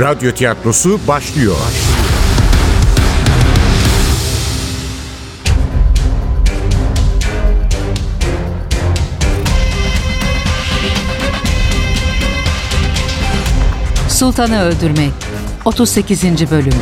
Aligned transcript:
Radyo 0.00 0.32
tiyatrosu 0.32 1.00
başlıyor. 1.08 1.56
Sultanı 14.08 14.62
Öldürmek 14.62 15.12
38. 15.64 16.50
Bölüm 16.50 16.72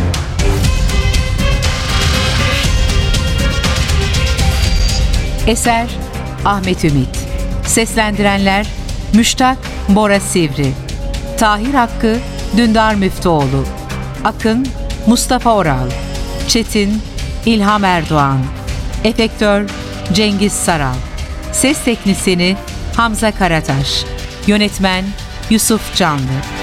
Eser 5.47 5.89
Ahmet 6.45 6.85
Ümit 6.85 7.09
Seslendirenler 7.67 8.67
Müştak 9.15 9.59
Bora 9.89 10.21
Sivri 10.21 10.73
Tahir 11.39 11.75
Hakkı 11.75 12.17
Dündar 12.57 12.95
Müftüoğlu 12.95 13.65
Akın 14.25 14.67
Mustafa 15.07 15.55
Oral 15.55 15.91
Çetin 16.49 17.03
İlham 17.47 17.85
Erdoğan 17.85 18.39
Efektör 19.05 19.71
Cengiz 20.13 20.53
Saral 20.53 20.95
Ses 21.53 21.85
Teknisini 21.85 22.57
Hamza 22.97 23.33
Karataş 23.33 24.05
Yönetmen 24.47 25.05
Yusuf 25.51 25.97
Canlı 25.97 26.56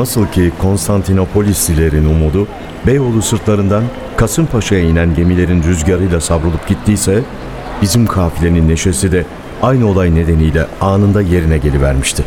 Nasıl 0.00 0.26
ki 0.26 0.52
Konstantinopolislilerin 0.58 2.04
umudu 2.04 2.48
Beyoğlu 2.86 3.22
sırtlarından 3.22 3.84
Kasımpaşa'ya 4.16 4.80
inen 4.80 5.14
gemilerin 5.14 5.62
rüzgarıyla 5.62 6.20
savrulup 6.20 6.68
gittiyse 6.68 7.22
bizim 7.82 8.06
kafilenin 8.06 8.68
neşesi 8.68 9.12
de 9.12 9.24
aynı 9.62 9.86
olay 9.86 10.14
nedeniyle 10.14 10.66
anında 10.80 11.22
yerine 11.22 11.58
gelivermişti. 11.58 12.24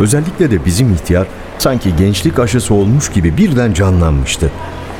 Özellikle 0.00 0.50
de 0.50 0.64
bizim 0.64 0.92
ihtiyar 0.92 1.26
sanki 1.58 1.96
gençlik 1.96 2.38
aşısı 2.38 2.74
olmuş 2.74 3.12
gibi 3.12 3.36
birden 3.36 3.72
canlanmıştı. 3.72 4.50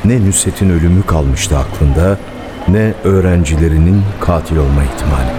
Ne 0.05 0.27
Nusret'in 0.27 0.69
ölümü 0.69 1.03
kalmıştı 1.03 1.57
aklında 1.57 2.17
ne 2.67 2.93
öğrencilerinin 3.03 4.01
katil 4.19 4.57
olma 4.57 4.83
ihtimali 4.83 5.31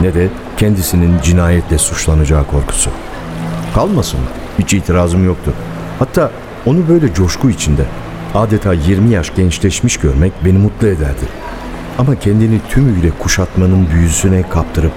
ne 0.00 0.14
de 0.14 0.28
kendisinin 0.56 1.20
cinayetle 1.22 1.78
suçlanacağı 1.78 2.46
korkusu. 2.46 2.90
Kalmasın? 3.74 4.20
Hiç 4.58 4.74
itirazım 4.74 5.24
yoktu. 5.24 5.52
Hatta 6.02 6.30
onu 6.66 6.88
böyle 6.88 7.14
coşku 7.14 7.50
içinde 7.50 7.82
adeta 8.34 8.72
20 8.72 9.10
yaş 9.10 9.34
gençleşmiş 9.34 9.96
görmek 9.96 10.32
beni 10.44 10.58
mutlu 10.58 10.86
ederdi. 10.86 11.26
Ama 11.98 12.16
kendini 12.16 12.60
tümüyle 12.68 13.10
kuşatmanın 13.10 13.88
büyüsüne 13.90 14.48
kaptırıp 14.48 14.92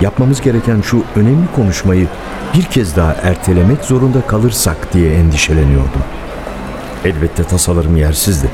yapmamız 0.00 0.40
gereken 0.40 0.80
şu 0.80 1.02
önemli 1.16 1.46
konuşmayı 1.56 2.06
bir 2.54 2.62
kez 2.62 2.96
daha 2.96 3.12
ertelemek 3.12 3.84
zorunda 3.84 4.26
kalırsak 4.26 4.92
diye 4.92 5.14
endişeleniyordum. 5.14 6.02
Elbette 7.04 7.44
tasalarım 7.44 7.96
yersizdi. 7.96 8.50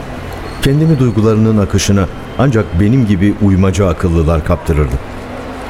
Kendimi 0.62 0.98
duygularının 0.98 1.58
akışına 1.58 2.06
ancak 2.38 2.80
benim 2.80 3.06
gibi 3.06 3.34
uymacı 3.42 3.88
akıllılar 3.88 4.44
kaptırırdı. 4.44 4.94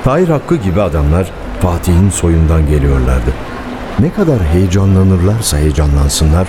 Tahir 0.04 0.28
Hakkı 0.28 0.56
gibi 0.56 0.82
adamlar 0.82 1.30
Fatih'in 1.60 2.10
soyundan 2.10 2.66
geliyorlardı. 2.66 3.49
Ne 3.98 4.12
kadar 4.12 4.42
heyecanlanırlarsa 4.44 5.58
heyecanlansınlar, 5.58 6.48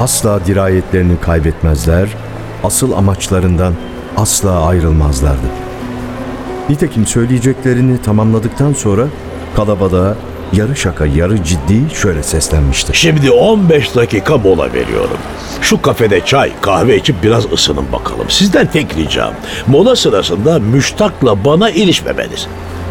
asla 0.00 0.46
dirayetlerini 0.46 1.20
kaybetmezler, 1.20 2.08
asıl 2.64 2.92
amaçlarından 2.92 3.74
asla 4.16 4.66
ayrılmazlardı. 4.66 5.46
Nitekim 6.68 7.06
söyleyeceklerini 7.06 8.02
tamamladıktan 8.02 8.72
sonra 8.72 9.04
kalabalığa 9.56 10.16
yarı 10.52 10.76
şaka 10.76 11.06
yarı 11.06 11.44
ciddi 11.44 11.94
şöyle 11.94 12.22
seslenmişti. 12.22 12.92
Şimdi 12.94 13.30
15 13.30 13.94
dakika 13.94 14.38
mola 14.38 14.72
veriyorum. 14.72 15.18
Şu 15.60 15.82
kafede 15.82 16.20
çay, 16.24 16.52
kahve 16.60 16.96
içip 16.96 17.22
biraz 17.22 17.52
ısının 17.52 17.84
bakalım. 17.92 18.30
Sizden 18.30 18.66
tek 18.66 18.96
ricam, 18.96 19.32
mola 19.66 19.96
sırasında 19.96 20.58
müştakla 20.58 21.44
bana 21.44 21.70
ilişmemeniz. 21.70 22.46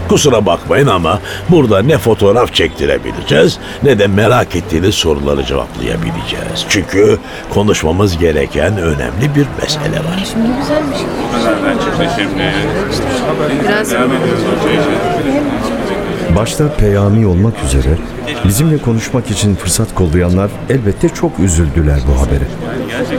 Kusura 0.10 0.46
bakmayın 0.46 0.88
ama 0.88 1.20
burada 1.50 1.82
ne 1.82 1.98
fotoğraf 1.98 2.54
çektirebileceğiz 2.54 3.60
ne 3.84 4.00
de 4.00 4.08
merak 4.08 4.56
ettiğiniz 4.56 4.96
soruları 4.96 5.46
cevaplayabileceğiz. 5.46 6.66
Çünkü 6.70 7.18
konuşmamız 7.54 8.18
gereken 8.18 8.78
önemli 8.78 9.36
bir 9.36 9.48
mesele 9.62 10.00
var. 10.00 10.26
Şimdi 10.32 10.48
güzelmiş. 10.60 10.98
Biraz 13.64 13.94
Başta 16.36 16.74
Peyami 16.74 17.28
olmak 17.28 17.54
üzere 17.66 17.98
bizimle 18.46 18.78
konuşmak 18.78 19.32
için 19.32 19.56
fırsat 19.56 19.96
kollayanlar 19.96 20.52
elbette 20.70 21.10
çok 21.10 21.40
üzüldüler 21.40 22.00
bu 22.08 22.22
habere. 22.22 22.48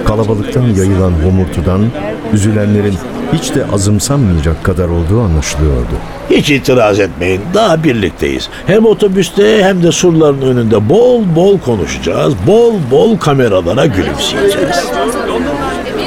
Kalabalıktan 0.05 0.63
yayılan 0.63 1.13
homurtudan 1.25 1.87
üzülenlerin 2.33 2.99
hiç 3.33 3.55
de 3.55 3.67
azımsanmayacak 3.73 4.65
kadar 4.65 4.89
olduğu 4.89 5.21
anlaşılıyordu. 5.21 5.93
Hiç 6.31 6.51
itiraz 6.51 7.01
etmeyin. 7.01 7.41
Daha 7.55 7.85
birlikteyiz. 7.85 8.49
Hem 8.67 8.87
otobüste 8.87 9.65
hem 9.65 9.83
de 9.83 9.93
surların 9.93 10.43
önünde 10.43 10.89
bol 10.89 11.23
bol 11.37 11.59
konuşacağız. 11.59 12.35
Bol 12.47 12.75
bol 12.91 13.19
kameralara 13.19 13.87
gülümseyeceğiz. 13.87 14.77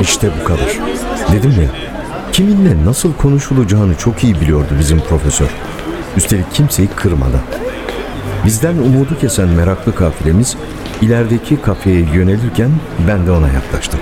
İşte 0.02 0.30
bu 0.42 0.44
kadar. 0.44 0.78
Dedim 1.32 1.52
ya, 1.62 1.70
kiminle 2.34 2.86
nasıl 2.86 3.14
konuşulacağını 3.14 3.96
çok 3.96 4.24
iyi 4.24 4.42
biliyordu 4.42 4.70
bizim 4.80 5.00
profesör. 5.00 5.48
Üstelik 6.18 6.54
kimseyi 6.54 6.88
kırmadan. 6.88 7.42
Bizden 8.46 8.78
umudu 8.78 9.20
kesen 9.22 9.48
meraklı 9.48 9.96
kafilemiz 9.96 10.58
ilerideki 11.02 11.62
kafeye 11.62 12.00
yönelirken 12.14 12.70
ben 13.08 13.28
de 13.28 13.32
ona 13.32 13.48
yaklaştım. 13.48 14.00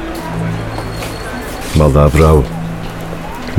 Vallahi 1.75 2.19
bravo. 2.19 2.58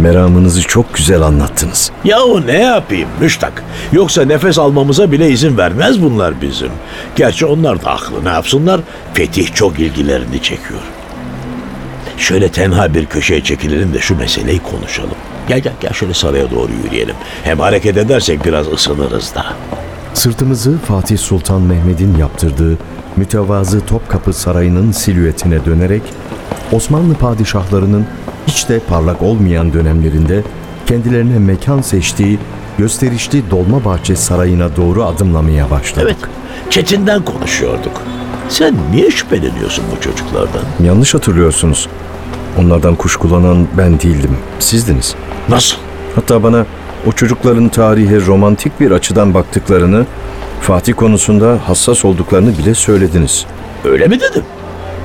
Meramınızı 0.01 0.63
çok 0.63 0.95
güzel 0.95 1.23
anlattınız. 1.23 1.91
Yahu 2.05 2.47
ne 2.47 2.63
yapayım 2.63 3.09
müştak? 3.21 3.65
Yoksa 3.93 4.25
nefes 4.25 4.59
almamıza 4.59 5.13
bile 5.13 5.31
izin 5.31 5.59
vermez 5.59 6.03
bunlar 6.03 6.41
bizim. 6.43 6.71
Gerçi 7.17 7.47
onlar 7.47 7.85
da 7.85 7.91
haklı. 7.91 8.25
Ne 8.25 8.29
yapsınlar? 8.29 8.81
Fetih 9.15 9.55
çok 9.55 9.79
ilgilerini 9.79 10.43
çekiyor. 10.43 10.81
Şöyle 12.19 12.49
tenha 12.49 12.95
bir 12.95 13.07
köşeye 13.07 13.45
çekilelim 13.45 13.95
de 13.95 13.99
şu 14.01 14.17
meseleyi 14.17 14.59
konuşalım. 14.59 15.17
Gel 15.49 15.61
gel 15.61 15.73
gel 15.81 15.93
şöyle 15.93 16.15
saraya 16.15 16.51
doğru 16.51 16.73
yürüyelim. 16.85 17.15
Hem 17.45 17.59
hareket 17.59 17.97
edersek 17.97 18.45
biraz 18.45 18.73
ısınırız 18.73 19.35
da. 19.35 19.47
Sırtımızı 20.15 20.79
Fatih 20.79 21.19
Sultan 21.19 21.63
Mehmet'in 21.63 22.17
yaptırdığı 22.19 22.79
mütevazı 23.17 23.81
Topkapı 23.81 24.33
Sarayı'nın 24.33 24.93
silüetine 24.93 25.65
dönerek 25.65 26.03
Osmanlı 26.73 27.15
padişahlarının 27.15 28.07
hiç 28.47 28.69
de 28.69 28.79
parlak 28.79 29.23
olmayan 29.23 29.73
dönemlerinde 29.73 30.43
kendilerine 30.87 31.39
mekan 31.39 31.81
seçtiği 31.81 32.39
gösterişli 32.79 33.51
Dolmabahçe 33.51 34.17
Sarayı'na 34.17 34.77
doğru 34.77 35.05
adımlamaya 35.05 35.71
başladık. 35.71 36.17
Evet, 36.21 36.71
Çetin'den 36.71 37.25
konuşuyorduk. 37.25 38.03
Sen 38.49 38.75
niye 38.93 39.11
şüpheleniyorsun 39.11 39.85
bu 39.97 40.01
çocuklardan? 40.01 40.63
Yanlış 40.85 41.15
hatırlıyorsunuz. 41.15 41.89
Onlardan 42.59 42.95
kuşkulanan 42.95 43.69
ben 43.79 44.01
değildim, 44.01 44.37
sizdiniz. 44.59 45.15
Nasıl? 45.49 45.77
Hatta 46.15 46.43
bana 46.43 46.67
o 47.07 47.13
çocukların 47.13 47.69
tarihe 47.69 48.27
romantik 48.27 48.81
bir 48.81 48.91
açıdan 48.91 49.35
baktıklarını, 49.35 50.07
Fatih 50.61 50.95
konusunda 50.95 51.59
hassas 51.67 52.05
olduklarını 52.05 52.59
bile 52.59 52.75
söylediniz. 52.75 53.47
Öyle 53.85 54.07
mi 54.07 54.21
dedim? 54.21 54.43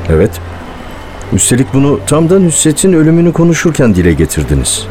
Evet. 0.10 0.32
Üstelik 1.34 1.74
bunu 1.74 2.00
tam 2.08 2.30
da 2.30 2.40
Nusret'in 2.40 2.94
ölümünü 2.94 3.34
konuşurken 3.34 3.96
dile 3.96 4.14
getirdiniz. 4.14 4.88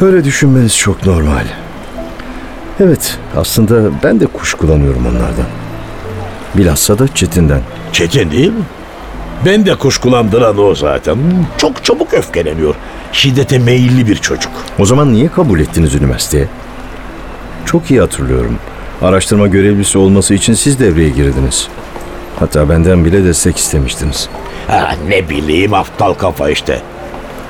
Öyle 0.00 0.24
düşünmeniz 0.24 0.76
çok 0.76 1.06
normal. 1.06 1.44
Evet, 2.80 3.18
aslında 3.36 3.90
ben 4.02 4.20
de 4.20 4.26
kuşkulanıyorum 4.26 5.06
onlardan. 5.06 5.46
Bilhassa 6.54 6.98
da 6.98 7.08
Çetin'den. 7.14 7.60
Çetin 7.92 8.30
değil 8.30 8.48
mi? 8.52 8.62
Ben 9.46 9.66
de 9.66 9.74
kuşkulandıran 9.74 10.58
o 10.58 10.74
zaten. 10.74 11.18
Çok 11.58 11.84
çabuk 11.84 12.14
öfkeleniyor. 12.14 12.74
Şiddete 13.12 13.58
meyilli 13.58 14.06
bir 14.08 14.16
çocuk. 14.16 14.52
O 14.78 14.86
zaman 14.86 15.12
niye 15.12 15.28
kabul 15.28 15.60
ettiniz 15.60 15.94
üniversiteye? 15.94 16.48
Çok 17.66 17.90
iyi 17.90 18.00
hatırlıyorum. 18.00 18.58
Araştırma 19.02 19.46
görevlisi 19.46 19.98
olması 19.98 20.34
için 20.34 20.54
siz 20.54 20.80
devreye 20.80 21.08
girdiniz. 21.08 21.68
Hatta 22.40 22.68
benden 22.68 23.04
bile 23.04 23.24
destek 23.24 23.56
istemiştiniz. 23.56 24.28
Ha, 24.66 24.94
ne 25.08 25.28
bileyim 25.28 25.74
aptal 25.74 26.14
kafa 26.14 26.50
işte. 26.50 26.80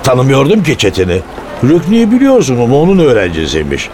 Tanımıyordum 0.03 0.63
ki 0.63 0.79
Çetin'i. 0.79 1.21
Rüknü'yü 1.65 2.11
biliyorsun 2.11 2.61
ama 2.61 2.77
onun 2.77 2.99
öğrencisiymiş. 2.99 3.91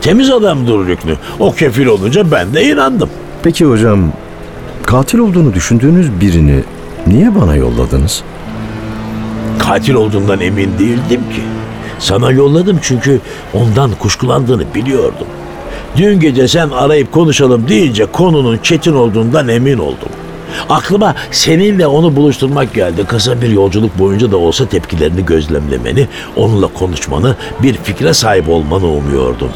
Temiz 0.00 0.30
adamdır 0.30 0.86
Rüknü. 0.86 1.16
O 1.38 1.52
kefil 1.52 1.86
olunca 1.86 2.30
ben 2.30 2.54
de 2.54 2.64
inandım. 2.64 3.10
Peki 3.42 3.64
hocam, 3.64 4.12
katil 4.82 5.18
olduğunu 5.18 5.54
düşündüğünüz 5.54 6.20
birini 6.20 6.62
Niye 7.06 7.34
bana 7.34 7.56
yolladınız? 7.56 8.22
Katil 9.58 9.94
olduğundan 9.94 10.40
emin 10.40 10.78
değildim 10.78 11.20
ki. 11.34 11.42
Sana 11.98 12.30
yolladım 12.30 12.78
çünkü 12.82 13.20
ondan 13.54 13.90
kuşkulandığını 13.90 14.74
biliyordum. 14.74 15.26
Dün 15.96 16.20
gece 16.20 16.48
sen 16.48 16.70
arayıp 16.70 17.12
konuşalım 17.12 17.68
deyince 17.68 18.06
konunun 18.06 18.58
Çetin 18.62 18.94
olduğundan 18.94 19.48
emin 19.48 19.78
oldum. 19.78 20.08
Aklıma 20.68 21.14
seninle 21.30 21.86
onu 21.86 22.16
buluşturmak 22.16 22.74
geldi. 22.74 23.04
Kısa 23.04 23.42
bir 23.42 23.48
yolculuk 23.48 23.98
boyunca 23.98 24.30
da 24.30 24.36
olsa 24.36 24.66
tepkilerini 24.68 25.24
gözlemlemeni, 25.26 26.08
onunla 26.36 26.66
konuşmanı, 26.66 27.36
bir 27.62 27.74
fikre 27.76 28.14
sahip 28.14 28.48
olmanı 28.48 28.86
umuyordum. 28.86 29.50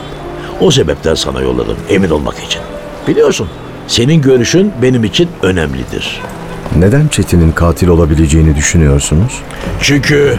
O 0.61 0.71
sebepten 0.71 1.15
sana 1.15 1.41
yolladım, 1.41 1.77
emin 1.91 2.11
olmak 2.11 2.39
için. 2.39 2.63
Biliyorsun, 3.09 3.49
senin 3.89 4.23
görüşün 4.23 4.73
benim 4.83 5.05
için 5.05 5.29
önemlidir. 5.43 6.21
Neden 6.77 7.09
Çetin'in 7.09 7.53
katil 7.53 7.89
olabileceğini 7.89 8.57
düşünüyorsunuz? 8.57 9.33
Çünkü... 9.81 10.39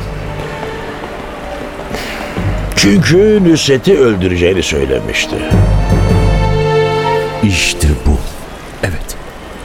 Çünkü 2.75 3.41
Nusret'i 3.49 3.99
öldüreceğini 3.99 4.63
söylemişti. 4.63 5.35
İşte 7.43 7.87
bu. 8.05 8.34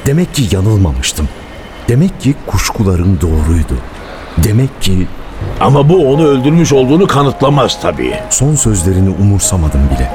Demek 0.06 0.34
ki 0.34 0.48
yanılmamıştım. 0.56 1.28
Demek 1.88 2.20
ki 2.20 2.34
kuşkularım 2.46 3.20
doğruydu. 3.20 3.74
Demek 4.38 4.82
ki 4.82 5.06
Ama 5.60 5.88
bu 5.88 6.12
onu 6.12 6.26
öldürmüş 6.26 6.72
olduğunu 6.72 7.06
kanıtlamaz 7.06 7.78
tabii. 7.82 8.14
son 8.30 8.54
sözlerini 8.54 9.10
umursamadım 9.10 9.80
bile. 9.94 10.10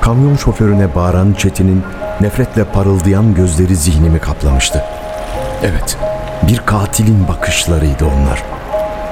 Kamyon 0.00 0.36
şoförüne 0.36 0.94
bağıran 0.94 1.32
Çetin'in 1.38 1.82
nefretle 2.20 2.64
parıldayan 2.64 3.34
gözleri 3.34 3.76
zihnimi 3.76 4.18
kaplamıştı. 4.18 4.84
Evet, 5.62 5.96
bir 6.42 6.56
katilin 6.58 7.28
bakışlarıydı 7.28 8.04
onlar. 8.04 8.42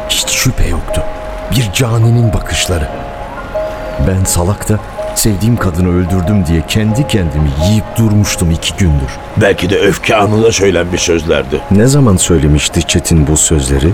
Hiç 0.08 0.28
şüphe 0.28 0.68
yoktu. 0.68 1.02
Bir 1.50 1.72
caninin 1.72 2.32
bakışları. 2.32 2.88
Ben 4.08 4.24
salakta 4.24 4.78
sevdiğim 5.18 5.56
kadını 5.56 5.88
öldürdüm 5.98 6.46
diye 6.46 6.62
kendi 6.68 7.06
kendimi 7.08 7.48
yiyip 7.68 7.84
durmuştum 7.98 8.50
iki 8.50 8.74
gündür. 8.76 9.10
Belki 9.36 9.70
de 9.70 9.78
öfke 9.78 10.16
anında 10.16 10.52
söylenmiş 10.52 11.02
sözlerdi. 11.02 11.60
Ne 11.70 11.86
zaman 11.86 12.16
söylemişti 12.16 12.82
Çetin 12.82 13.26
bu 13.26 13.36
sözleri? 13.36 13.88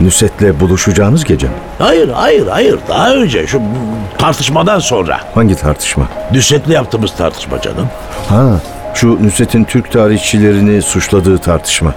Nusret'le 0.00 0.60
buluşacağınız 0.60 1.24
gece 1.24 1.46
mi? 1.46 1.52
Hayır, 1.78 2.08
hayır, 2.08 2.46
hayır. 2.46 2.78
Daha 2.88 3.14
önce 3.14 3.46
şu 3.46 3.60
tartışmadan 4.18 4.78
sonra. 4.78 5.20
Hangi 5.34 5.54
tartışma? 5.54 6.08
Nusret'le 6.34 6.68
yaptığımız 6.68 7.16
tartışma 7.16 7.60
canım. 7.60 7.88
Ha, 8.28 8.60
şu 8.94 9.24
Nusret'in 9.26 9.64
Türk 9.64 9.92
tarihçilerini 9.92 10.82
suçladığı 10.82 11.38
tartışma. 11.38 11.94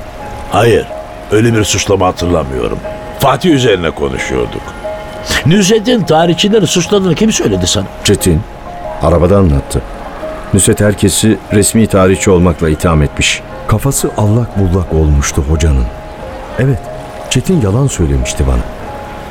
Hayır, 0.51 0.88
öyle 1.31 1.53
bir 1.53 1.63
suçlama 1.63 2.07
hatırlamıyorum. 2.07 2.80
Fatih 3.19 3.50
üzerine 3.51 3.92
konuşuyorduk. 3.92 4.62
Nusret'in 5.45 6.04
tarihçileri 6.04 6.68
suçladığını 6.68 7.16
kim 7.16 7.31
söyledi 7.31 7.68
sana? 7.68 7.86
Çetin, 8.04 8.42
arabada 9.01 9.38
anlattı. 9.38 9.81
Nusret 10.54 10.81
herkesi 10.81 11.38
resmi 11.54 11.88
tarihçi 11.88 12.31
olmakla 12.31 12.69
itham 12.69 13.01
etmiş. 13.01 13.42
Kafası 13.68 14.12
allak 14.18 14.60
bullak 14.60 14.94
olmuştu 14.94 15.44
hocanın. 15.50 15.86
Evet, 16.60 16.80
Çetin 17.30 17.62
yalan 17.62 17.88
söylemişti 17.88 18.44
bana. 18.48 18.62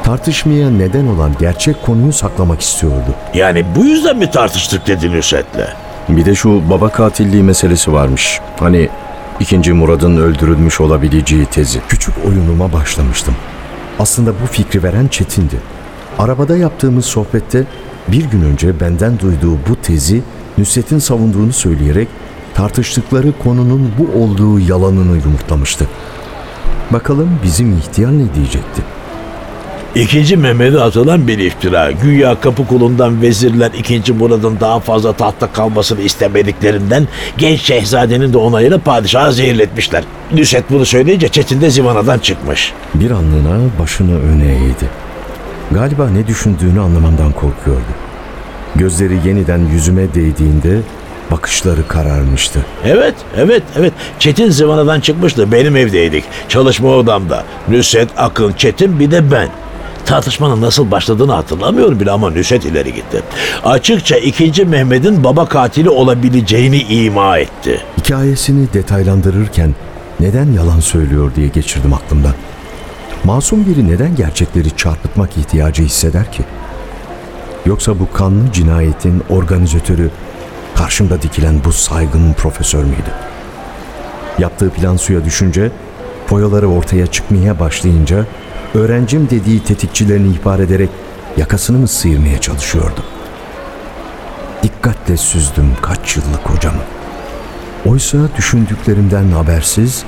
Tartışmaya 0.02 0.70
neden 0.70 1.06
olan 1.06 1.32
gerçek 1.41 1.82
konuyu 1.82 2.12
saklamak 2.12 2.61
istiyordu. 2.61 3.14
Yani 3.35 3.64
bu 3.76 3.85
yüzden 3.85 4.17
mi 4.17 4.31
tartıştık 4.31 4.87
dedi 4.87 5.17
Nusret'le? 5.19 5.69
Bir 6.08 6.25
de 6.25 6.35
şu 6.35 6.70
baba 6.70 6.88
katilliği 6.88 7.43
meselesi 7.43 7.93
varmış. 7.93 8.40
Hani 8.61 8.88
ikinci 9.40 9.73
Murad'ın 9.73 10.17
öldürülmüş 10.17 10.81
olabileceği 10.81 11.47
tezi. 11.47 11.81
Küçük 11.88 12.14
oyunuma 12.26 12.73
başlamıştım. 12.73 13.35
Aslında 13.99 14.31
bu 14.43 14.47
fikri 14.47 14.82
veren 14.82 15.06
Çetin'di. 15.08 15.56
Arabada 16.19 16.56
yaptığımız 16.56 17.05
sohbette 17.05 17.64
bir 18.08 18.25
gün 18.25 18.43
önce 18.43 18.81
benden 18.81 19.19
duyduğu 19.19 19.58
bu 19.69 19.76
tezi 19.82 20.22
Nusret'in 20.58 20.99
savunduğunu 20.99 21.52
söyleyerek 21.52 22.08
tartıştıkları 22.55 23.32
konunun 23.43 23.93
bu 23.99 24.22
olduğu 24.22 24.61
yalanını 24.61 25.16
yumurtlamıştı. 25.16 25.87
Bakalım 26.90 27.38
bizim 27.44 27.78
ihtiyar 27.78 28.12
ne 28.12 28.34
diyecekti? 28.34 28.82
İkinci 29.94 30.37
Mehmet'e 30.37 30.81
atılan 30.81 31.28
bir 31.28 31.38
iftira. 31.38 31.90
Güya 31.93 32.40
kapı 32.40 32.66
kulundan 32.66 33.22
vezirler 33.22 33.70
ikinci 33.78 34.12
Murad'ın 34.12 34.61
daha 34.61 34.81
fazla 34.81 35.12
tahta 35.12 35.52
kalmasını 35.52 36.00
istemediklerinden 36.00 37.08
genç 37.38 37.61
şehzadenin 37.61 38.32
de 38.32 38.38
onayını 38.38 38.78
padişaha 38.81 39.32
zehirletmişler. 39.32 40.05
Nusret 40.32 40.70
bunu 40.70 40.87
söyleyince 40.87 41.28
Çetin 41.28 41.61
de 41.61 41.70
zivanadan 41.70 42.19
çıkmış. 42.19 42.72
Bir 42.94 43.11
anlığına 43.11 43.61
başını 43.81 44.20
öne 44.20 44.52
eğdi. 44.52 45.03
Galiba 45.70 46.11
ne 46.11 46.26
düşündüğünü 46.26 46.81
anlamamdan 46.81 47.32
korkuyordu. 47.32 47.93
Gözleri 48.76 49.28
yeniden 49.28 49.58
yüzüme 49.72 50.14
değdiğinde 50.14 50.81
bakışları 51.31 51.88
kararmıştı. 51.88 52.61
Evet, 52.84 53.14
evet, 53.37 53.62
evet. 53.78 53.93
Çetin 54.19 54.50
zıvanadan 54.50 55.00
çıkmıştı. 55.00 55.52
Benim 55.52 55.76
evdeydik. 55.76 56.25
Çalışma 56.49 56.88
odamda. 56.88 57.44
Nusret, 57.69 58.08
Akın, 58.16 58.52
Çetin 58.52 59.00
bir 59.00 59.11
de 59.11 59.31
ben. 59.31 59.49
Tartışmanın 60.06 60.62
nasıl 60.62 60.90
başladığını 60.90 61.32
hatırlamıyorum 61.32 62.00
bile 62.00 62.11
ama 62.11 62.31
Nusret 62.31 62.64
ileri 62.64 62.94
gitti. 62.94 63.22
Açıkça 63.64 64.16
ikinci 64.16 64.64
Mehmet'in 64.64 65.25
baba 65.25 65.46
katili 65.46 65.90
olabileceğini 65.90 66.82
ima 66.82 67.38
etti. 67.38 67.81
Hikayesini 67.99 68.72
detaylandırırken 68.72 69.75
neden 70.20 70.52
yalan 70.52 70.81
söylüyor 70.81 71.32
diye 71.37 71.49
geçirdim 71.49 71.94
aklımdan. 71.94 72.32
Masum 73.25 73.67
biri 73.67 73.88
neden 73.88 74.17
gerçekleri 74.17 74.76
çarpıtmak 74.76 75.37
ihtiyacı 75.37 75.82
hisseder 75.82 76.32
ki? 76.32 76.43
Yoksa 77.67 77.99
bu 77.99 78.12
kanlı 78.12 78.53
cinayetin 78.53 79.23
organizatörü 79.29 80.11
karşımda 80.75 81.23
dikilen 81.23 81.65
bu 81.65 81.73
saygın 81.73 82.32
profesör 82.32 82.85
müydü? 82.85 83.11
Yaptığı 84.38 84.71
plan 84.71 84.97
suya 84.97 85.25
düşünce, 85.25 85.71
foyaları 86.26 86.69
ortaya 86.69 87.06
çıkmaya 87.06 87.61
başlayınca 87.61 88.26
öğrencim 88.75 89.31
dediği 89.31 89.62
tetikçilerini 89.62 90.29
ihbar 90.29 90.59
ederek 90.59 90.91
yakasını 91.37 91.78
mı 91.78 91.88
sıyırmaya 91.88 92.40
çalışıyordu? 92.40 93.04
Dikkatle 94.62 95.16
süzdüm 95.16 95.73
kaç 95.83 96.16
yıllık 96.16 96.50
hocamı. 96.50 96.83
Oysa 97.87 98.19
düşündüklerimden 98.37 99.31
habersiz 99.31 100.04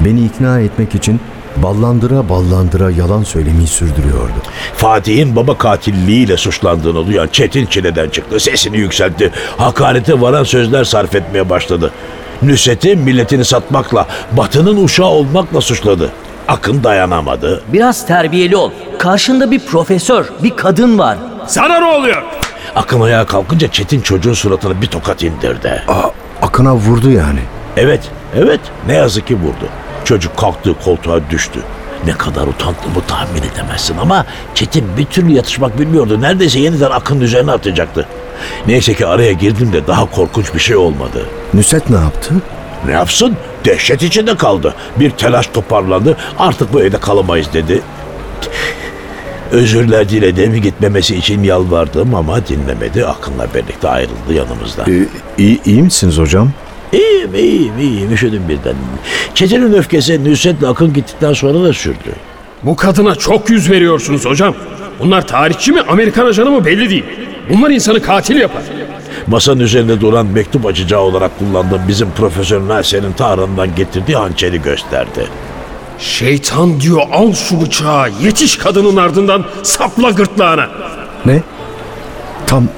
beni 0.00 0.24
ikna 0.24 0.60
etmek 0.60 0.94
için 0.94 1.20
ballandıra 1.56 2.28
ballandıra 2.28 2.90
yalan 2.90 3.22
söylemeyi 3.22 3.66
sürdürüyordu. 3.66 4.34
Fatih'in 4.76 5.36
baba 5.36 5.58
katilliğiyle 5.58 6.36
suçlandığını 6.36 7.06
duyan 7.06 7.28
Çetin 7.32 7.66
çileden 7.66 8.08
çıktı. 8.08 8.40
Sesini 8.40 8.76
yükseltti. 8.78 9.32
Hakarete 9.56 10.20
varan 10.20 10.44
sözler 10.44 10.84
sarf 10.84 11.14
etmeye 11.14 11.50
başladı. 11.50 11.90
Nusret'i 12.42 12.96
milletini 12.96 13.44
satmakla, 13.44 14.06
batının 14.32 14.84
uşağı 14.84 15.06
olmakla 15.06 15.60
suçladı. 15.60 16.10
Akın 16.48 16.84
dayanamadı. 16.84 17.62
Biraz 17.72 18.06
terbiyeli 18.06 18.56
ol. 18.56 18.70
Karşında 18.98 19.50
bir 19.50 19.66
profesör, 19.66 20.26
bir 20.42 20.56
kadın 20.56 20.98
var. 20.98 21.18
Sana 21.46 21.78
ne 21.78 21.84
oluyor? 21.86 22.22
Akın 22.76 23.00
ayağa 23.00 23.26
kalkınca 23.26 23.68
Çetin 23.68 24.00
çocuğun 24.00 24.32
suratına 24.32 24.82
bir 24.82 24.86
tokat 24.86 25.22
indirdi. 25.22 25.82
Aa, 25.88 26.08
Akın'a 26.42 26.74
vurdu 26.74 27.10
yani. 27.10 27.40
Evet, 27.76 28.00
evet 28.36 28.60
ne 28.86 28.94
yazık 28.94 29.26
ki 29.26 29.34
vurdu. 29.34 29.68
Çocuk 30.10 30.36
kalktığı 30.36 30.74
koltuğa 30.84 31.20
düştü. 31.30 31.60
Ne 32.06 32.12
kadar 32.12 32.46
utandığımı 32.46 33.06
tahmin 33.08 33.42
edemezsin 33.42 33.96
ama 33.98 34.26
Çetin 34.54 34.84
bir 34.96 35.04
türlü 35.04 35.32
yatışmak 35.32 35.80
bilmiyordu. 35.80 36.20
Neredeyse 36.20 36.58
yeniden 36.58 36.90
Akın'ın 36.90 37.20
üzerine 37.20 37.52
atacaktı. 37.52 38.06
Neyse 38.66 38.94
ki 38.94 39.06
araya 39.06 39.32
girdim 39.32 39.72
de 39.72 39.86
daha 39.86 40.10
korkunç 40.10 40.54
bir 40.54 40.58
şey 40.60 40.76
olmadı. 40.76 41.26
Nusret 41.54 41.90
ne 41.90 41.96
yaptı? 41.96 42.34
Ne 42.86 42.92
yapsın? 42.92 43.36
Dehşet 43.64 44.02
içinde 44.02 44.36
kaldı. 44.36 44.74
Bir 44.96 45.10
telaş 45.10 45.46
toparlandı. 45.46 46.16
Artık 46.38 46.72
bu 46.72 46.80
evde 46.82 47.00
kalamayız 47.00 47.52
dedi. 47.52 47.82
Özürler 49.52 50.08
diledim 50.08 50.54
gitmemesi 50.54 51.16
için 51.16 51.42
yalvardım 51.42 52.14
ama 52.14 52.46
dinlemedi. 52.46 53.06
Akın'la 53.06 53.46
birlikte 53.54 53.88
ayrıldı 53.88 54.34
yanımızdan. 54.34 54.90
Ee, 54.90 55.06
iyi, 55.38 55.60
iyi 55.64 55.82
misiniz 55.82 56.18
hocam? 56.18 56.50
İyiyim, 56.92 57.34
iyiyim, 57.34 57.78
iyiyim. 57.78 58.12
Üşüdüm 58.12 58.48
birden. 58.48 58.74
Çetin'in 59.34 59.72
öfkesi 59.72 60.24
Nusret'le 60.30 60.62
Akın 60.62 60.92
gittikten 60.92 61.32
sonra 61.32 61.64
da 61.64 61.72
sürdü. 61.72 62.14
Bu 62.62 62.76
kadına 62.76 63.14
çok 63.14 63.50
yüz 63.50 63.70
veriyorsunuz 63.70 64.24
hocam. 64.24 64.54
Bunlar 65.00 65.26
tarihçi 65.26 65.72
mi, 65.72 65.80
Amerikan 65.88 66.26
ajanı 66.26 66.50
mı 66.50 66.64
belli 66.64 66.90
değil. 66.90 67.04
Bunlar 67.50 67.70
insanı 67.70 68.02
katil 68.02 68.36
yapar. 68.36 68.62
Masanın 69.26 69.60
üzerinde 69.60 70.00
duran 70.00 70.26
mektup 70.26 70.66
açacağı 70.66 71.00
olarak 71.00 71.38
kullandığım 71.38 71.80
bizim 71.88 72.10
Profesör 72.10 72.68
Naser'in 72.68 73.12
tarhından 73.12 73.74
getirdiği 73.74 74.16
hançeri 74.16 74.62
gösterdi. 74.62 75.26
Şeytan 75.98 76.80
diyor 76.80 77.02
al 77.12 77.32
şu 77.32 77.60
bıçağı, 77.60 78.10
yetiş 78.22 78.56
kadının 78.56 78.96
ardından 78.96 79.44
sapla 79.62 80.10
gırtlağına. 80.10 80.68
Ne? 81.26 81.42
Tam 82.46 82.68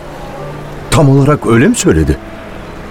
tam 0.91 1.11
olarak 1.11 1.47
öyle 1.47 1.69
mi 1.69 1.75
söyledi? 1.75 2.19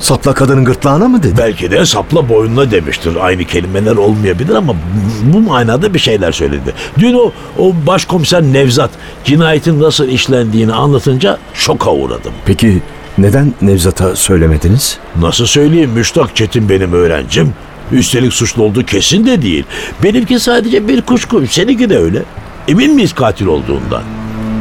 Sapla 0.02 0.34
kadının 0.34 0.66
gırtlağına 0.66 1.08
mı 1.08 1.24
dedi? 1.24 1.36
Belki 1.38 1.72
de 1.72 1.86
sapla 1.86 2.30
boynuna 2.30 2.72
demiştir. 2.72 3.16
Aynı 3.22 3.44
kelimeler 3.44 3.96
olmayabilir 3.96 4.56
ama 4.56 4.76
bu 5.24 5.40
manada 5.40 5.94
bir 5.94 6.00
şeyler 6.00 6.32
söyledi. 6.32 6.74
Dün 7.00 7.14
o, 7.14 7.32
o 7.58 7.74
başkomiser 7.88 8.42
Nevzat 8.44 8.90
cinayetin 9.24 9.82
nasıl 9.82 10.08
işlendiğini 10.08 10.74
anlatınca 10.74 11.38
şoka 11.54 11.92
uğradım. 11.92 12.34
Peki 12.46 12.82
neden 13.18 13.54
Nevzat'a 13.62 14.16
söylemediniz? 14.16 14.98
Nasıl 15.22 15.46
söyleyeyim 15.46 15.90
Müştak 15.92 16.36
Çetin 16.36 16.70
benim 16.70 16.94
öğrencim. 16.94 17.54
Üstelik 17.92 18.34
suçlu 18.34 18.64
olduğu 18.64 18.86
kesin 18.86 19.26
de 19.26 19.42
değil. 19.42 19.64
Benimki 20.04 20.40
sadece 20.40 20.88
bir 20.88 21.02
kuşku. 21.02 21.48
Seninki 21.48 21.90
de 21.90 21.98
öyle. 21.98 22.24
Emin 22.68 22.96
miyiz 22.96 23.14
katil 23.14 23.46
olduğundan? 23.46 24.04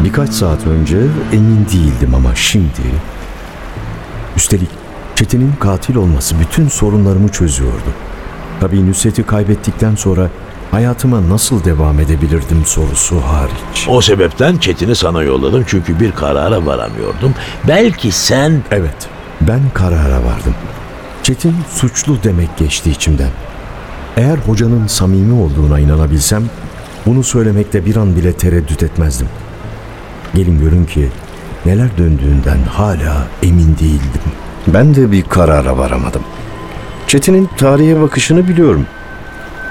Birkaç 0.05 0.31
saat 0.31 0.67
önce 0.67 0.97
emin 1.33 1.67
değildim 1.73 2.15
ama 2.15 2.35
şimdi... 2.35 2.81
Üstelik 4.37 4.80
Çetin'in 5.21 5.53
katil 5.61 5.97
olması 5.97 6.35
bütün 6.41 6.69
sorunlarımı 6.69 7.29
çözüyordu. 7.29 7.91
Tabii 8.61 8.91
Nusret'i 8.91 9.23
kaybettikten 9.23 9.95
sonra 9.95 10.29
hayatıma 10.71 11.29
nasıl 11.29 11.65
devam 11.65 12.01
edebilirdim 12.01 12.65
sorusu 12.67 13.21
hariç. 13.21 13.87
O 13.89 14.01
sebepten 14.01 14.57
Çetin'i 14.57 14.95
sana 14.95 15.23
yolladım 15.23 15.65
çünkü 15.67 16.01
bir 16.01 16.13
karara 16.13 16.67
varamıyordum. 16.67 17.35
Belki 17.69 18.13
sen 18.13 18.63
Evet, 18.71 19.09
ben 19.41 19.61
karara 19.75 20.25
vardım. 20.25 20.55
Çetin 21.23 21.55
suçlu 21.71 22.23
demek 22.23 22.57
geçti 22.57 22.91
içimden. 22.91 23.31
Eğer 24.17 24.39
hocanın 24.39 24.87
samimi 24.87 25.43
olduğuna 25.43 25.81
inanabilsem, 25.81 26.43
bunu 27.07 27.25
söylemekte 27.25 27.87
bir 27.87 27.97
an 27.97 28.17
bile 28.17 28.33
tereddüt 28.33 28.83
etmezdim. 28.83 29.29
Gelin 30.35 30.61
görün 30.61 30.85
ki 30.85 31.09
neler 31.67 31.99
döndüğünden 31.99 32.63
hala 32.63 33.27
emin 33.43 33.77
değildim. 33.81 34.23
Ben 34.67 34.95
de 34.95 35.13
bir 35.13 35.23
karara 35.23 35.79
varamadım. 35.79 36.23
Çetin'in 37.07 37.51
tarihe 37.57 38.01
bakışını 38.01 38.49
biliyorum. 38.49 38.87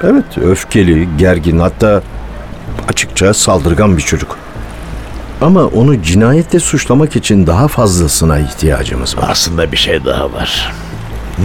Evet, 0.04 0.38
öfkeli, 0.38 1.08
gergin 1.18 1.60
hatta 1.60 2.02
açıkça 2.90 3.34
saldırgan 3.34 3.98
bir 3.98 4.02
çocuk. 4.02 4.38
Ama 5.42 5.66
onu 5.66 6.02
cinayetle 6.02 6.60
suçlamak 6.60 7.16
için 7.16 7.48
daha 7.48 7.68
fazlasına 7.68 8.40
ihtiyacımız 8.40 9.18
var. 9.18 9.28
aslında 9.30 9.72
bir 9.72 9.78
şey 9.78 10.06
daha 10.06 10.34
var. 10.34 10.74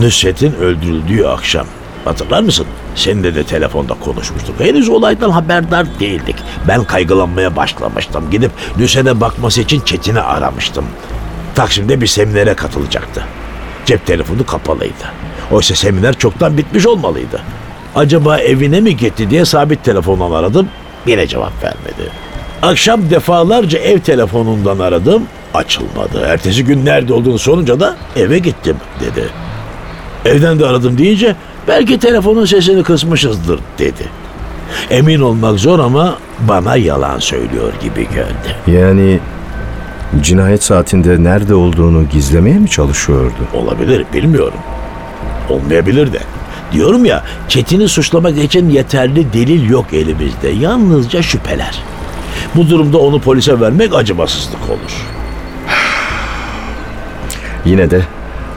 Nusret'in 0.01 0.55
öldürüldüğü 0.55 1.25
akşam. 1.25 1.67
Hatırlar 2.05 2.41
mısın? 2.43 2.67
Seninle 2.95 3.35
de 3.35 3.45
telefonda 3.45 3.95
konuşmuştuk. 3.95 4.61
Henüz 4.61 4.89
olaydan 4.89 5.31
haberdar 5.31 5.87
değildik. 6.01 6.37
Ben 6.69 6.85
kaygılanmaya 6.85 7.57
başlamıştım. 7.57 8.31
Gidip 8.31 8.51
Nusret'e 8.79 9.21
bakması 9.21 9.61
için 9.61 9.81
Çetin'i 9.81 10.21
aramıştım. 10.21 10.85
Taksim'de 11.55 12.01
bir 12.01 12.07
seminere 12.07 12.55
katılacaktı. 12.55 13.25
Cep 13.87 14.07
telefonu 14.07 14.47
kapalıydı. 14.47 15.13
Oysa 15.51 15.75
seminer 15.75 16.15
çoktan 16.15 16.59
bitmiş 16.59 16.87
olmalıydı. 16.87 17.41
Acaba 17.95 18.39
evine 18.39 18.81
mi 18.81 18.97
gitti 18.97 19.31
diye 19.31 19.45
sabit 19.45 19.85
telefondan 19.85 20.31
aradım. 20.31 20.69
Yine 21.07 21.27
cevap 21.27 21.65
vermedi. 21.65 22.11
Akşam 22.63 23.11
defalarca 23.11 23.79
ev 23.79 23.99
telefonundan 24.01 24.79
aradım. 24.79 25.23
Açılmadı. 25.55 26.21
Ertesi 26.27 26.65
gün 26.65 26.85
nerede 26.85 27.15
olduğunu 27.15 27.39
sorunca 27.39 27.81
da 27.81 27.97
eve 28.17 28.39
gittim 28.39 28.77
dedi. 29.01 29.29
Evden 30.25 30.59
de 30.59 30.67
aradım 30.67 30.99
deyince 30.99 31.37
belki 31.69 31.99
telefonun 31.99 32.45
sesini 32.45 32.83
kısmışızdır 32.83 33.61
dedi. 33.79 34.09
Emin 34.91 35.21
olmak 35.21 35.59
zor 35.59 35.79
ama 35.79 36.19
bana 36.41 36.77
yalan 36.77 37.19
söylüyor 37.19 37.73
gibi 37.83 38.09
geldi. 38.09 38.79
Yani 38.79 39.21
cinayet 40.23 40.63
saatinde 40.63 41.25
nerede 41.25 41.55
olduğunu 41.55 42.09
gizlemeye 42.09 42.59
mi 42.59 42.69
çalışıyordu? 42.71 43.35
Olabilir 43.55 44.05
bilmiyorum. 44.13 44.59
Olmayabilir 45.51 46.13
de. 46.13 46.19
Diyorum 46.73 47.05
ya 47.05 47.25
Çetin'i 47.49 47.89
suçlamak 47.89 48.39
için 48.39 48.71
yeterli 48.71 49.33
delil 49.33 49.71
yok 49.71 49.93
elimizde. 49.93 50.49
Yalnızca 50.49 51.23
şüpheler. 51.23 51.83
Bu 52.57 52.69
durumda 52.71 52.99
onu 52.99 53.21
polise 53.21 53.61
vermek 53.61 53.95
acımasızlık 53.95 54.63
olur. 54.71 55.07
Yine 57.65 57.91
de 57.91 58.03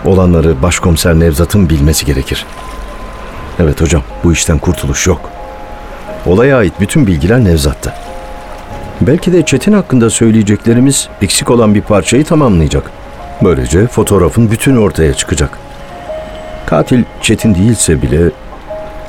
olanları 0.06 0.62
başkomiser 0.62 1.20
Nevzat'ın 1.20 1.70
bilmesi 1.70 2.06
gerekir. 2.06 2.46
Evet 3.60 3.82
hocam, 3.82 4.02
bu 4.24 4.34
işten 4.34 4.58
kurtuluş 4.60 5.08
yok. 5.08 5.30
Olaya 6.26 6.58
ait 6.58 6.74
bütün 6.80 7.08
bilgiler 7.08 7.44
Nevzat'ta. 7.44 8.07
Belki 9.02 9.34
de 9.34 9.46
Çetin 9.46 9.74
hakkında 9.74 10.10
söyleyeceklerimiz 10.10 11.10
eksik 11.22 11.50
olan 11.52 11.76
bir 11.76 11.82
parçayı 11.82 12.26
tamamlayacak. 12.26 12.92
Böylece 13.44 13.88
fotoğrafın 13.88 14.52
bütünü 14.52 14.80
ortaya 14.80 15.14
çıkacak. 15.14 15.60
Katil 16.66 17.04
Çetin 17.22 17.56
değilse 17.56 18.02
bile 18.02 18.32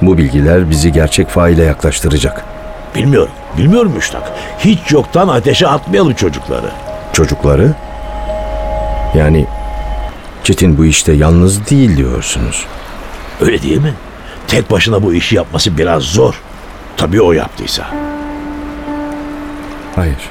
bu 0.02 0.18
bilgiler 0.18 0.70
bizi 0.70 0.92
gerçek 0.92 1.28
faile 1.28 1.64
yaklaştıracak. 1.64 2.44
Bilmiyorum. 2.94 3.30
Bilmiyorum 3.58 3.92
Müştak. 3.96 4.32
Hiç 4.58 4.78
yoktan 4.92 5.28
ateşe 5.28 5.68
atmayalım 5.68 6.14
çocukları. 6.14 6.70
Çocukları? 7.12 7.74
Yani 9.16 9.46
Çetin 10.44 10.78
bu 10.78 10.84
işte 10.84 11.12
yalnız 11.12 11.70
değil 11.70 11.96
diyorsunuz. 11.96 12.66
Öyle 13.40 13.62
değil 13.62 13.78
mi? 13.78 13.94
Tek 14.46 14.70
başına 14.70 15.02
bu 15.02 15.14
işi 15.14 15.36
yapması 15.36 15.78
biraz 15.78 16.02
zor. 16.02 16.40
Tabii 16.96 17.22
o 17.22 17.32
yaptıysa. 17.32 18.07
Hayır. 19.98 20.30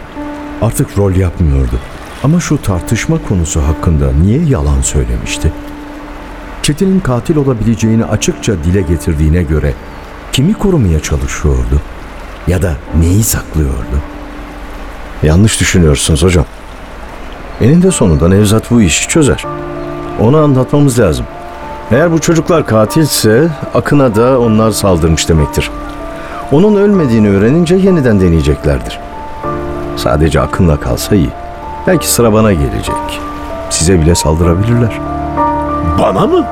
Artık 0.61 0.97
rol 0.97 1.15
yapmıyordu. 1.15 1.79
Ama 2.23 2.39
şu 2.39 2.61
tartışma 2.61 3.17
konusu 3.29 3.61
hakkında 3.61 4.11
niye 4.23 4.43
yalan 4.43 4.81
söylemişti? 4.81 5.51
Çetin'in 6.63 6.99
katil 6.99 7.35
olabileceğini 7.35 8.05
açıkça 8.05 8.53
dile 8.63 8.81
getirdiğine 8.81 9.43
göre 9.43 9.73
kimi 10.31 10.53
korumaya 10.53 10.99
çalışıyordu? 10.99 11.81
Ya 12.47 12.61
da 12.61 12.75
neyi 12.99 13.23
saklıyordu? 13.23 14.01
Yanlış 15.23 15.59
düşünüyorsunuz 15.59 16.23
hocam. 16.23 16.45
Eninde 17.61 17.91
sonunda 17.91 18.27
Nevzat 18.27 18.71
bu 18.71 18.81
işi 18.81 19.07
çözer. 19.07 19.45
Onu 20.19 20.37
anlatmamız 20.37 20.99
lazım. 20.99 21.25
Eğer 21.91 22.11
bu 22.11 22.19
çocuklar 22.19 22.65
katilse 22.65 23.49
Akın'a 23.73 24.15
da 24.15 24.39
onlar 24.39 24.71
saldırmış 24.71 25.29
demektir. 25.29 25.71
Onun 26.51 26.75
ölmediğini 26.75 27.29
öğrenince 27.29 27.75
yeniden 27.75 28.21
deneyeceklerdir. 28.21 29.06
Sadece 29.97 30.41
Akın'la 30.41 30.79
kalsa 30.79 31.15
iyi. 31.15 31.29
Belki 31.87 32.07
sıra 32.09 32.33
bana 32.33 32.53
gelecek. 32.53 33.21
Size 33.69 34.01
bile 34.01 34.15
saldırabilirler. 34.15 34.99
Bana 35.99 36.27
mı? 36.27 36.45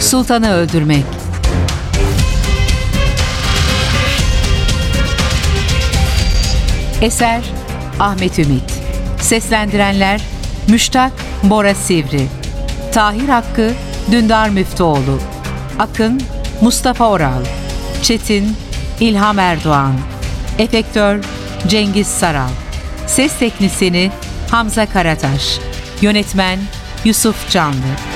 Sultanı 0.00 0.52
öldürmek. 0.52 1.04
Eser 7.02 7.40
Ahmet 8.00 8.38
Ümit. 8.38 8.62
Seslendirenler 9.20 10.35
Müştak 10.68 11.12
Bora 11.42 11.74
Sivri. 11.74 12.26
Tahir 12.92 13.28
Hakkı 13.28 13.72
Dündar 14.12 14.48
Müftüoğlu. 14.48 15.18
Akın 15.78 16.20
Mustafa 16.60 17.08
Oral. 17.08 17.44
Çetin 18.02 18.56
İlham 19.00 19.38
Erdoğan. 19.38 19.94
Efektör 20.58 21.24
Cengiz 21.66 22.06
Saral. 22.06 22.48
Ses 23.06 23.38
teknisini 23.38 24.10
Hamza 24.50 24.86
Karataş. 24.86 25.58
Yönetmen 26.00 26.58
Yusuf 27.04 27.50
Canlı. 27.50 28.15